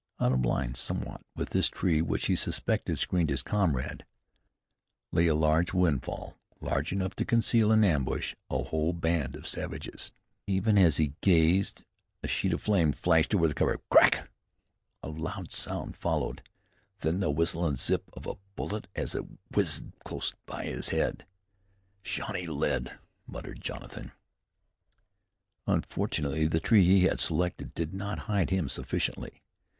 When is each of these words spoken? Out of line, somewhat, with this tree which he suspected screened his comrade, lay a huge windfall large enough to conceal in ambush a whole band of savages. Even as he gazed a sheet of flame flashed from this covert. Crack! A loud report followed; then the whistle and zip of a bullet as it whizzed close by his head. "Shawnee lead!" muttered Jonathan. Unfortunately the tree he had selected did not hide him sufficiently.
Out 0.19 0.31
of 0.31 0.43
line, 0.43 0.73
somewhat, 0.73 1.21
with 1.35 1.51
this 1.51 1.67
tree 1.67 2.01
which 2.01 2.25
he 2.25 2.35
suspected 2.35 2.97
screened 2.97 3.29
his 3.29 3.43
comrade, 3.43 4.03
lay 5.11 5.27
a 5.27 5.35
huge 5.35 5.73
windfall 5.73 6.39
large 6.59 6.91
enough 6.91 7.15
to 7.17 7.23
conceal 7.23 7.71
in 7.71 7.83
ambush 7.83 8.33
a 8.49 8.63
whole 8.63 8.93
band 8.93 9.35
of 9.35 9.45
savages. 9.45 10.11
Even 10.47 10.75
as 10.75 10.97
he 10.97 11.13
gazed 11.21 11.83
a 12.23 12.27
sheet 12.27 12.51
of 12.51 12.63
flame 12.63 12.91
flashed 12.93 13.29
from 13.33 13.41
this 13.43 13.53
covert. 13.53 13.83
Crack! 13.91 14.27
A 15.03 15.09
loud 15.09 15.49
report 15.53 15.95
followed; 15.95 16.41
then 17.01 17.19
the 17.19 17.29
whistle 17.29 17.67
and 17.67 17.77
zip 17.77 18.09
of 18.13 18.25
a 18.25 18.37
bullet 18.55 18.87
as 18.95 19.13
it 19.13 19.25
whizzed 19.55 19.83
close 20.03 20.33
by 20.47 20.63
his 20.63 20.89
head. 20.89 21.27
"Shawnee 22.01 22.47
lead!" 22.47 22.97
muttered 23.27 23.61
Jonathan. 23.61 24.13
Unfortunately 25.67 26.47
the 26.47 26.59
tree 26.59 26.85
he 26.85 27.01
had 27.03 27.19
selected 27.19 27.75
did 27.75 27.93
not 27.93 28.21
hide 28.25 28.49
him 28.49 28.67
sufficiently. 28.67 29.43